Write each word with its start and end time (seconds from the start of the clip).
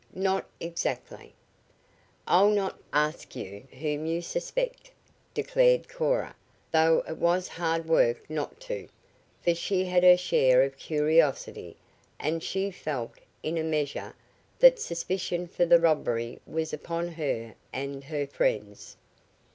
"Not 0.15 0.49
exactly." 0.59 1.35
"I'll 2.25 2.49
not 2.49 2.79
ask 2.91 3.35
you 3.35 3.67
whom 3.71 4.07
you 4.07 4.23
suspect," 4.23 4.89
declared 5.35 5.87
Cora, 5.87 6.35
though 6.71 7.03
it 7.07 7.17
was 7.17 7.47
hard 7.47 7.87
work 7.87 8.27
not 8.27 8.59
to, 8.61 8.89
for 9.43 9.53
she 9.53 9.85
had 9.85 10.01
her 10.03 10.17
share 10.17 10.63
of 10.63 10.75
curiosity, 10.79 11.77
and 12.19 12.41
she 12.41 12.71
felt, 12.71 13.13
in 13.43 13.59
a 13.59 13.63
measure, 13.63 14.15
that 14.57 14.79
suspicion 14.79 15.45
for 15.47 15.67
the 15.67 15.79
robbery 15.79 16.39
was 16.47 16.73
upon 16.73 17.09
her 17.09 17.53
and 17.71 18.05
her 18.05 18.25
friends. 18.25 18.97